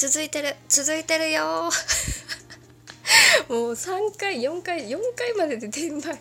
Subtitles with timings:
[0.00, 1.68] 続いてる続いてるよ。
[3.50, 6.18] もう3回4回4回までで転売。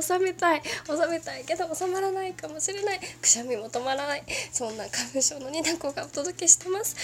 [0.00, 1.44] 収めたい収めたい。
[1.44, 3.00] けど収まらないかもしれない。
[3.20, 4.22] くしゃみも止まらない。
[4.52, 6.94] そんな花粉症のニナコがお届けしてます。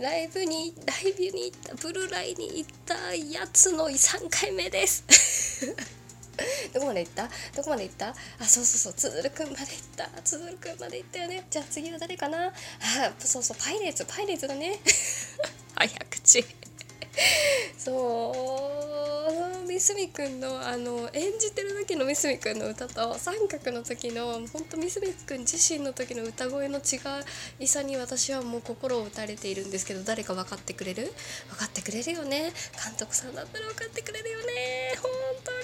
[0.00, 5.04] ライブにライブに行ったブルーライに行ったやつの3回目です。
[6.74, 7.30] どこまで行った？
[7.54, 8.08] どこまで行った？
[8.08, 8.14] あ
[8.44, 8.94] そうそうそう。
[8.94, 10.10] つづるくんまで行った。
[10.24, 11.44] つづるくんまで行ったよね。
[11.48, 12.48] じゃあ次は誰かな？
[12.48, 12.52] あ
[13.20, 13.56] そうそう。
[13.60, 14.80] パイレーツパイレーツだね。
[15.80, 16.44] 早口。
[17.78, 18.34] そ
[19.64, 27.00] うミスミくんのあの演じてる時のミスミくんの歌と三角の時の本当ミスミくん自身の時の歌声の違
[27.60, 31.10] いさに私はもう心を打たれているんですけど誰か分かってくれる？
[31.48, 32.52] 分かってくれるよね。
[32.84, 34.44] 監督さんだったら分かってくれるよね。
[35.00, 35.10] 本
[35.42, 35.58] 当に。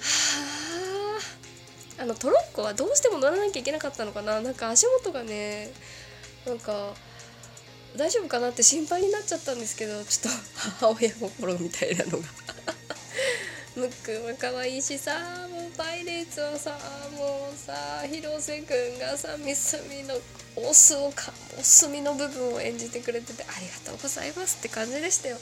[0.00, 1.20] は
[1.98, 2.02] あ。
[2.02, 4.40] あのトロッコはどうしても乗らなきゃいけなかったのかな。
[4.40, 5.70] なんか足元がね
[6.44, 6.92] なんか
[7.96, 12.24] 大丈夫かなって心配になっちゃったんですけどちょっと母親心みたいなのが。
[13.76, 15.18] ムックンは可愛いしさ
[15.50, 16.78] もうパイレーツはさ
[17.16, 20.16] もうさ広瀬くんがさミスミの
[20.56, 25.38] オスをかオスミの部分を演じてくれててありがとうございますって感じでしたよ。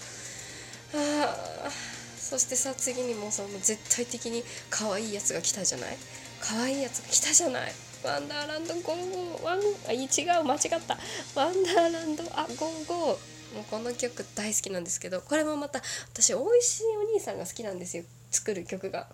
[0.94, 1.70] あ
[2.19, 5.97] そしてさ次にもさもう絶対的に可愛いやつが来たじゃない？
[6.41, 7.72] 可愛いやつが来たじゃない？
[8.05, 10.06] ワンダーランドゴーゴーワンあ違
[10.41, 10.98] う間違った。
[11.34, 13.55] ワンダーランドあゴーゴー。
[13.55, 18.05] もうこの曲大好きなんですけどこれもまた私おいしいお兄さんが好きなんですよ。
[18.31, 19.09] 作る曲が。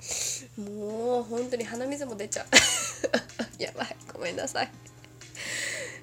[0.57, 2.47] もう本当に鼻水も出ちゃう。
[3.63, 4.71] やばいごめんなさい。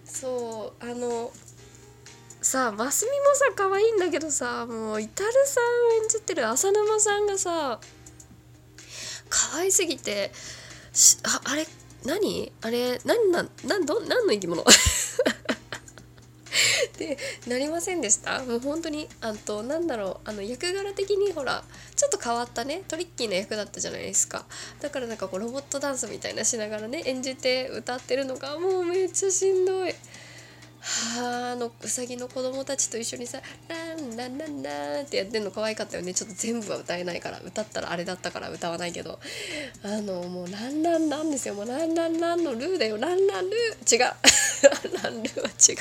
[0.05, 1.31] そうあの
[2.41, 5.61] さあマスミもさ可愛いんだけどさもうイタルさ
[5.99, 7.79] ん演じてる浅沼さんがさ
[9.29, 10.31] 可愛すぎて
[11.23, 11.65] ああれ
[12.05, 12.51] 何？
[12.61, 14.61] あれ何なん何ど何の生き物？
[14.63, 14.65] っ
[16.97, 17.17] て
[17.47, 18.43] なりませんでした？
[18.43, 20.29] もう本当にあとなんだろう？
[20.29, 21.63] あの役柄的にほら
[21.95, 24.45] ちょっと変わったねトリッキーな役だったじゃないですか。
[24.81, 29.93] だからなんかこうロボットダンスみたいなしながらね演じて歌ってるのがもうめっちゃしんどい。
[30.87, 39.19] はああのうさぎの子供たちと一緒にさ「ランランランラン」ってやってんの可愛かったよねちょっと全部は歌えないから歌ったらあれだったから歌わないけど
[39.83, 43.99] あのもう「ランランラン」ですよもう「ランランラン」のルーだよ「ランランルー」違う
[45.03, 45.73] 「ランルー」は違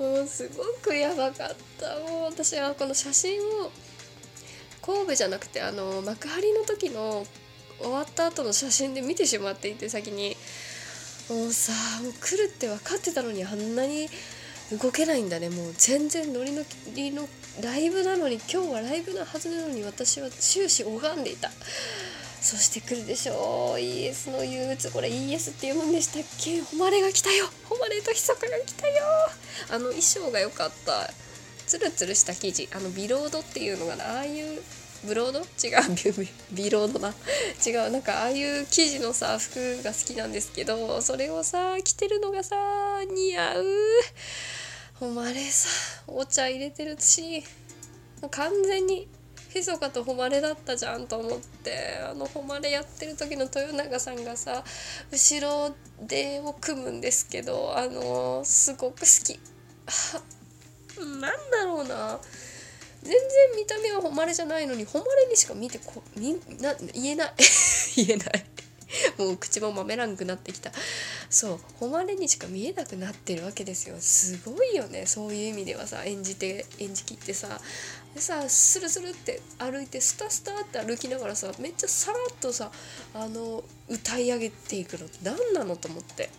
[0.00, 3.70] うもうすごくやばかったもう私はこの写真を
[4.80, 7.26] 神戸じゃなくてあの幕張の時の
[7.78, 10.36] 終わった後の写真で見てしまっていて先に。
[11.28, 14.08] もうさもう来るって分かってたのにあんなに
[14.80, 15.50] 動けないんだね。
[15.50, 16.62] もう全然ノリノ
[16.94, 17.28] リの
[17.62, 21.50] ライブなのに今日はライブなはずなのに私は終始拝んでいた。
[22.40, 23.78] そして来るでしょう。
[23.78, 24.90] ES の憂鬱。
[24.90, 26.60] これ ES って読むんでしたっけ？
[26.76, 27.46] 誉れが来たよ。
[27.68, 28.94] 誉れと密かが来たよ。
[29.70, 31.10] あの衣装が良かった。
[31.66, 32.68] ツルツルした生地。
[32.74, 34.60] あのビロードっていうのがああいう
[35.04, 35.40] ブロード？
[35.40, 35.44] 違う。
[36.50, 37.14] ビビロードな
[37.64, 37.90] 違う。
[37.90, 42.56] なんかああいう生地のさ服が好きなんですけどそれをさ着てるのがさ
[43.08, 43.64] 似合う。
[45.06, 45.68] 誉れさ
[46.06, 47.42] お茶入れてるし
[48.30, 49.08] 完全に
[49.52, 54.64] ひそかと誉れだったじゃんと思ってあの誉れやってる時の豊永さんがさ
[55.10, 59.38] 後ろでを組むんですけどあのすごく好き。
[60.98, 62.18] なんだろうな。
[63.02, 63.20] 全然
[63.56, 67.32] 見た目は誉れじゃないのに誉れにしか見てこみな言えない。
[67.96, 68.44] 言えない。
[69.18, 70.72] もう口も豆らんくなってきた。
[71.30, 73.96] そう誉れにしか見えなくなってるわけですよ。
[74.00, 75.06] すごいよね。
[75.06, 77.60] そういう意味ではさ演じて演じきってさ。
[78.14, 82.70] でさスルスルって歩いてスタスタって歩きながらさめっちゃさらっとさ
[83.14, 85.06] あの歌い上げていくの。
[85.06, 86.30] って何なのと思って。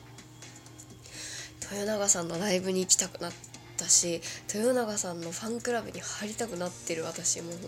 [1.72, 4.22] 豊永さんのライブに行きたくなってったし
[4.53, 7.62] 豊永さんのファンクラブに入りたくなってる私もう本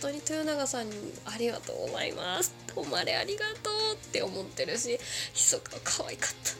[0.00, 2.52] 当に豊永さんにありがとうございます。
[2.74, 4.98] 誉れありがとうって思ってるし
[5.32, 6.50] ひそかは可愛かった。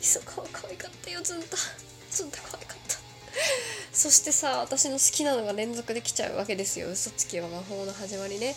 [0.00, 1.56] ひそかは可愛かったよずんた。
[2.10, 2.96] ずんた可愛かった。
[3.92, 6.90] そしてさ私の好きなのが連続できちゃうわけですよ。
[6.90, 8.54] 嘘つきは魔法の始まりね。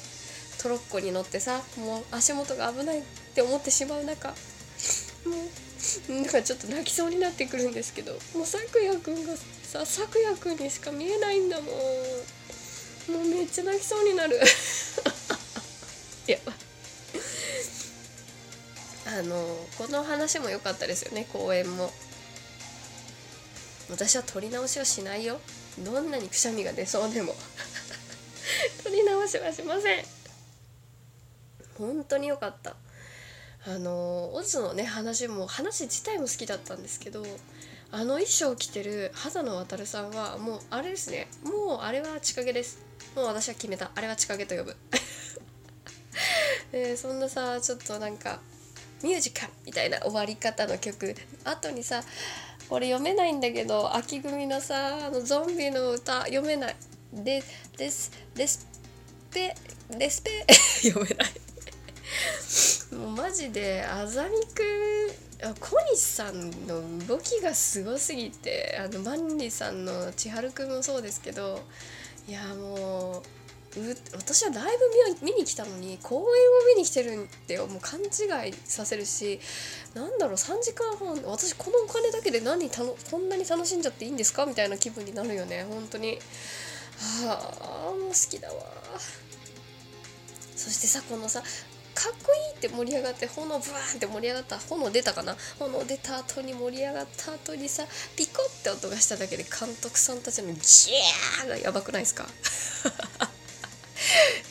[0.62, 3.02] トロッコに乗ってさもう足元が危ないっ
[3.36, 4.34] て思ってしまう中も
[6.10, 11.66] うなんかちょっと泣きそうになってくるんですけどもう咲夜くんがささくやくんにしか見えないんだもん。
[13.10, 14.40] もうめっちゃ泣きそうになる。
[16.28, 16.54] やば。
[19.06, 21.92] あのこの話も良かったですよね公演も。
[23.90, 25.40] 私は撮り直しはしないよ。
[25.80, 27.36] どんなにくしゃみが出そうでも。
[28.84, 30.06] 撮り直しはしません。
[31.78, 32.76] 本当に良かった。
[33.66, 37.24] あのオズのね話も話自体も好きだったんですけど
[37.92, 41.28] あの衣装を着てる肌野渉さんはもうあれですね。
[41.44, 42.80] もうあれは千景です。
[43.16, 43.92] もう私は決めた。
[43.94, 44.76] あれは千景と呼ぶ。
[46.72, 48.40] で そんなさちょっとなんか
[49.04, 51.16] ミュージカルみたいな終わり方の曲。
[51.44, 52.04] 後にさ
[52.70, 56.76] これ読めないんだけど秋組のさあのゾンビの歌読めない。
[57.14, 57.44] で
[57.78, 58.66] ですレス
[59.30, 59.56] ペ
[59.92, 60.46] レスペ
[60.84, 61.34] 読めない。
[62.98, 71.62] もうマジであざみくん小西さんの動きがすごすぎてあの万里さんの千春くんもそうですけど
[72.28, 73.22] いやもう
[74.16, 74.66] 私はライ
[75.20, 76.26] ブ見に来たのに公演を
[76.76, 78.06] 見に来てるってもう勘違
[78.50, 79.40] いさせるし
[79.96, 84.46] なんだろう3時間半私このお金だけで何たのこんなに楽しんじゃっていいんですか？
[84.46, 86.20] みたいな気分になるよね本当に。
[87.26, 88.54] ああもう好きだわ
[90.56, 91.42] そしてさこのさ
[91.94, 95.36] かっこいいって盛り上がって炎ブワーンって盛り上がった炎出たかな？
[95.60, 97.84] 炎出た後に盛り上がった後にさ
[98.16, 102.28] ピコって音がしただけで監督さんたちのギャーがやばくないですか？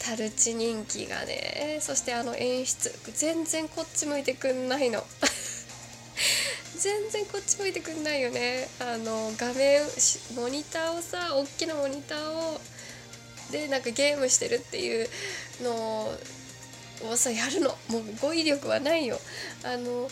[0.05, 1.79] タルチ人気がね。
[1.81, 5.05] そしてあの演出全然こっち向いてくんないの。
[6.77, 8.69] 全然こっち向いてくんないよね。
[8.81, 9.83] あの画面
[10.35, 12.61] モニターをさ大きなモニターを
[13.51, 15.09] でなんかゲームしてるっていう
[15.63, 16.19] のを
[17.17, 17.71] さやるの。
[17.89, 19.19] もう語彙力はないよ。
[19.65, 20.09] あの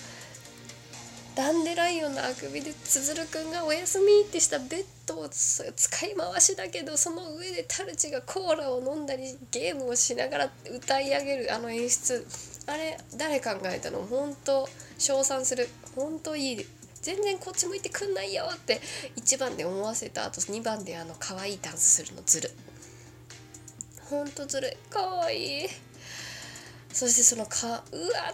[1.35, 12.27] ダンデライオンのあくびでつづるくんがお休みってしたベッドを使い回しだけどその上でタルチがコーラを飲んだりゲームをしながら歌い上げるあの演出。
[12.67, 14.03] あれ誰考えたの？
[14.03, 15.69] 本当称賛する。
[15.97, 16.67] 本当いい。
[17.01, 18.81] 全然こっち向いてくんないよって
[19.17, 22.23] 1番で思わせた後2番であの可愛いダンスするの。
[22.27, 22.51] ずる。
[24.11, 24.69] ほんとずる。
[24.69, 25.69] いかわいい。
[26.93, 27.83] そしてそのかうわ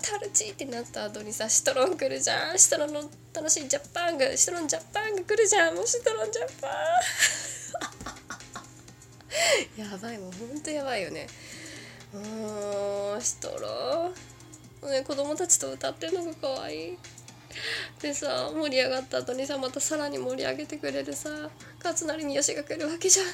[0.02, 2.58] タルチってなった後にさシトロン来るじゃん。
[2.58, 3.02] シトロンの
[3.34, 5.74] 楽しいジャパンがシトロンジャパンが来るじゃん。
[5.74, 6.70] もうシトロンジャパン。
[9.76, 11.26] やばいもうほんとやばいよね。
[12.12, 14.14] もうシトロ
[14.88, 16.98] ンね子供たちと歌ってるのが可愛い。
[18.00, 21.50] でさ盛り上がった後にさまたさらに盛り上げてくれるさ
[21.82, 23.26] 勝成三好が来るわけじゃん。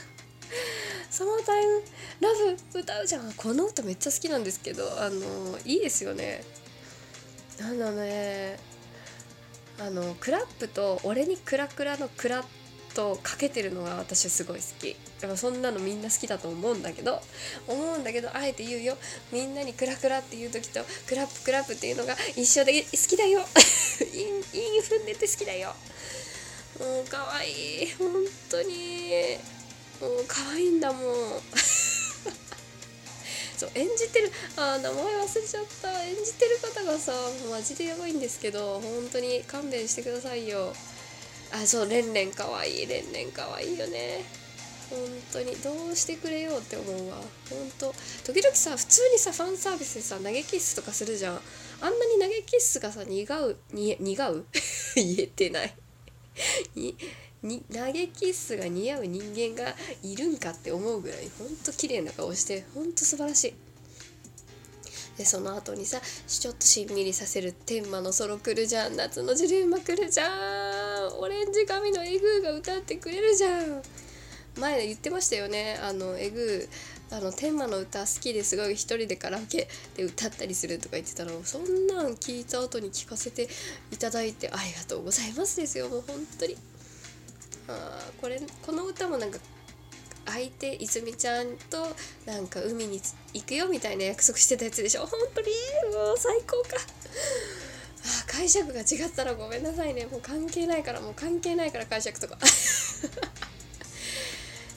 [1.13, 1.83] サマータイム
[2.21, 2.29] ラ
[2.73, 3.31] ブ歌うじゃん。
[3.35, 6.43] この歌めっちゃ好きなんですけどあのいいですよね。
[7.61, 8.57] あのね
[9.79, 12.43] あのクラップと「俺にクラクラ」の「クラ」
[12.97, 14.97] とかけてるのが私すごい好き。
[15.21, 17.21] だからそんなのみんな好きだと思うんだけど
[17.69, 18.97] 思うんだけどあえて言うよ。
[19.33, 23.41] みんなにクラクラっていう時とクラップクラップっていうのが一緒で好きだよ。
[24.01, 25.77] いい踏んでて好きだよ。
[26.81, 27.93] もうかわいい。
[27.99, 28.09] 本
[28.49, 29.62] 当に。
[30.03, 31.03] もう可愛いんだもん。
[33.57, 36.03] そう演じてるあ名前忘れちゃった。
[36.03, 37.13] 演じてる方がさ
[37.49, 40.75] マジでやばいんですけど本当に勘弁してくださいよ。
[41.53, 44.25] あそうレンレンかわいいレンレンかわいいよね。
[44.91, 44.99] 本
[45.33, 47.17] 当にどうしてくれようって思うわ。
[47.49, 47.95] 本当
[48.25, 51.41] 時々さ普通にさファンサービスでさ投げキッスとかするじゃん。
[51.81, 54.45] あんなに投げキッスがさ苦うに苦う？
[54.97, 55.75] 言えてない。
[56.75, 56.97] に
[57.43, 63.55] 投げキッスが似合う人間がいるんかって思うぐらいほんと綺麗な顔してほんと素晴らしい。
[65.17, 73.83] でその後にさちょっとしんみりさせる天魔のソロ来るじゃん夏のジレンマ来るじゃんオレンジ髪のエグーが歌ってくれるじゃん
[74.59, 83.49] 前言ってましたよねあのエグーあの天魔の歌好きですごい一人でカラオケで歌ったりするとか言ってたのそんなん聞いた後に聞かせて
[83.91, 86.57] いただいてありがとうございますですよもう本当に。
[87.69, 89.39] あこれこの歌もなんか
[90.27, 93.01] 相手泉ちゃんとなんか海に
[93.35, 95.07] 行くよみたいな約束してたやつでしょ。
[95.07, 95.49] 本当に？
[95.95, 96.77] もう最高か。
[98.05, 100.07] あ解釈が違ったらごめんなさいね。
[100.07, 102.39] もう関係ないからもう関係ないから解釈とか。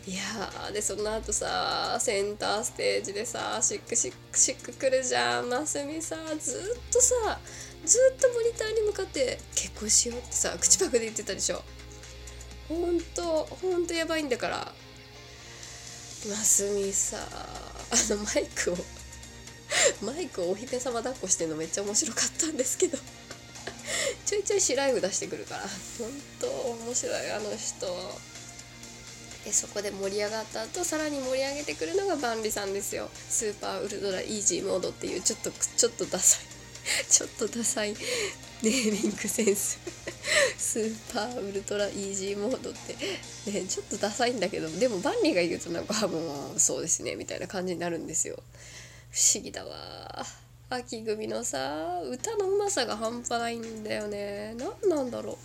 [0.08, 5.50] いやでその後さセンターステージでさシックシックシック来るじゃん。
[5.50, 7.40] ますみさずっとさ
[7.84, 11.64] ずっとモニターに向かって結婚しようってさ口パクで言ってたでしょ。
[12.68, 14.74] ほんとほんとやばいんだから。
[16.28, 18.78] ますみさあのマイクを
[20.04, 22.98] マイクをお姫様抱っこしてるのめっちゃ面白かったんですけど。
[24.26, 25.62] ちょいちょい白いフ出してくるから。
[25.62, 25.68] ほ
[26.08, 26.48] んと
[26.84, 27.86] 面白いあの人。
[29.46, 33.10] でそこで盛り上がった後さらに盛り上げてくるのが万里さんですよ。
[33.14, 36.46] スーパーウルトライージーモードっていうちょっとちょっとダサい。
[37.08, 37.94] ちょっとダサい
[38.64, 39.78] ネーミングセンス。
[40.58, 42.96] スーパーウルトライージーモードって。
[43.52, 48.36] ねちょっとダサいんだけどでも万里が言うとなんかもうそうですねみたいな感じになるんですよ。
[49.12, 50.26] 不思議だわ。
[50.70, 54.56] 秋組のさ歌のうまさが半端ないんだよね。
[54.58, 55.38] 何なんだろう。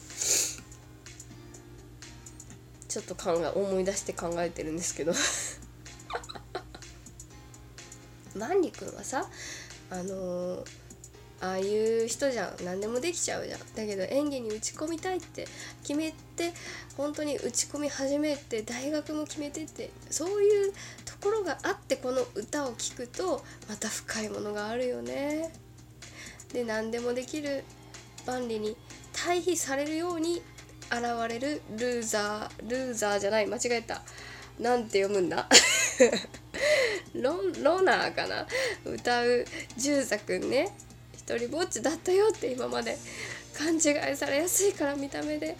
[2.89, 5.13] ちょっと考え思い出して考えてるんですけど。
[8.35, 9.29] 万里君はさ
[9.91, 10.67] あのー、
[11.43, 11.65] ああい
[12.05, 13.61] う人じゃん何でもできちゃうじゃん。
[13.61, 15.47] だけど演技に打ち込みたいって
[15.83, 16.53] 決めて
[16.97, 20.73] 本当に打ち込み始めて大学も決めてってそういう
[21.05, 25.53] ところがあってこの歌を聴くとまた深いものがあるよね。
[26.53, 27.65] で何でもできる
[28.27, 28.77] 万里に
[29.13, 30.43] 対比されるように
[30.91, 34.03] 現れるルーザールーザーじゃない間違えた。
[34.59, 35.49] なんて読むんだ？
[37.15, 38.47] ロロナーかな？
[38.85, 39.45] 歌う
[39.79, 40.77] 十座くんね。
[41.31, 42.99] 一人ぼっちだったよって今まで
[43.57, 43.79] 勘違
[44.13, 45.57] いされやすいから見た目で。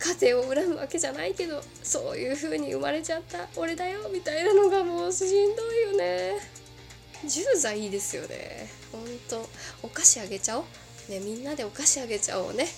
[0.00, 6.34] 家庭を恨むわけじゃないけどそういう風に生まれちゃった俺だよみたいなのがもうしんどいよね。
[7.26, 8.68] 十座いいですよね。
[8.92, 9.48] ほんと
[9.82, 10.64] お菓子あげちゃおう。
[11.10, 12.66] ねみんなでお菓子あげちゃおうね。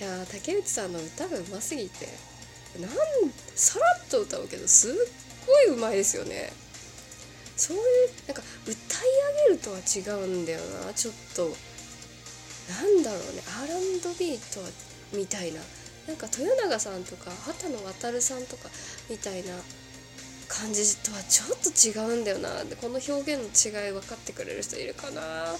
[0.00, 2.06] いや竹内さんの歌がうますぎて。
[2.78, 2.90] なん
[3.56, 4.92] さらっと歌うけどすっ
[5.46, 6.52] ごいうまいですよね。
[7.56, 7.82] そういう
[8.28, 8.76] なんか歌い
[9.48, 10.92] 上げるとは違うんだよな。
[10.92, 11.42] ちょっと
[12.68, 13.42] なんだろうね。
[13.62, 14.68] R&B とは
[15.12, 15.60] みたいな。
[16.06, 18.70] なんか豊永さんとか畑野渉さんとか
[19.10, 19.52] みたいな
[20.48, 22.64] 感じとはちょっと違うんだよな。
[22.64, 25.20] でこの表現の違い分かってくれる人いるかな。
[25.20, 25.54] は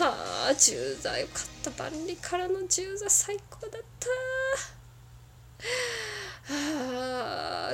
[0.00, 4.08] あ10座よかった万里からの10座最高だった。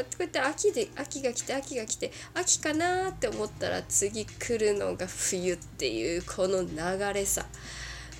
[0.04, 7.46] こうやって秋で秋が来て秋が来て秋かなって思ったら次来るのが冬っていうこの流れさ。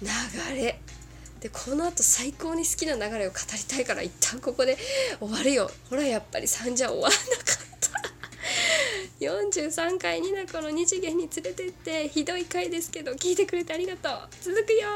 [0.03, 0.81] 流れ。
[1.41, 4.77] でこのあと最高に好きな流れを語りたいから一旦ここで
[5.19, 5.71] 終わるよ。
[5.89, 7.91] ほらやっぱり3じゃ終わんなかった。
[9.21, 14.29] 43回になこの2次元に連れてってひどい回ですけど聞いてくれてありがとう。
[14.43, 14.89] 続くよ